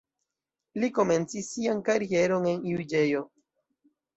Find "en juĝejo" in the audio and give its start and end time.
2.55-3.25